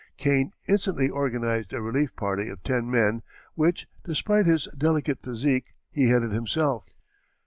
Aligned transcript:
Kane 0.17 0.49
instantly 0.67 1.09
organized 1.11 1.73
a 1.73 1.79
relief 1.79 2.15
party 2.15 2.49
of 2.49 2.63
ten 2.63 2.89
men, 2.89 3.21
which, 3.53 3.85
despite 4.03 4.47
his 4.47 4.67
delicate 4.75 5.21
physique, 5.21 5.75
he 5.91 6.07
headed 6.09 6.31
himself. 6.31 6.85